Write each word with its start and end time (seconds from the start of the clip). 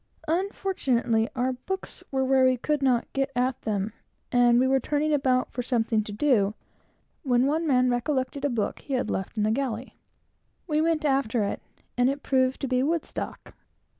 Unfortunately, 0.27 1.29
our 1.35 1.53
books 1.53 2.03
were 2.09 2.25
where 2.25 2.43
we 2.43 2.57
could 2.57 2.81
not 2.81 3.05
get 3.13 3.29
at 3.35 3.61
them, 3.61 3.93
and 4.31 4.59
we 4.59 4.67
were 4.67 4.79
turning 4.79 5.13
about 5.13 5.51
for 5.51 5.61
something 5.61 6.03
to 6.03 6.11
do, 6.11 6.55
when 7.21 7.45
one 7.45 7.67
man 7.67 7.87
recollected 7.87 8.43
a 8.43 8.49
book 8.49 8.79
he 8.79 8.95
had 8.95 9.11
left 9.11 9.37
in 9.37 9.43
the 9.43 9.51
galley. 9.51 9.95
He 10.67 10.81
went 10.81 11.05
after 11.05 11.43
it, 11.43 11.61
and 11.99 12.09
it 12.09 12.23
proved 12.23 12.59
to 12.61 12.67
be 12.67 12.81
Woodstock. 12.81 13.53